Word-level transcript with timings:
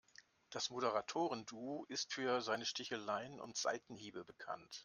Das 0.49 0.71
Moderatoren-Duo 0.71 1.85
ist 1.87 2.11
für 2.11 2.41
seine 2.41 2.65
Sticheleien 2.65 3.39
und 3.39 3.55
Seitenhiebe 3.55 4.23
bekannt. 4.25 4.79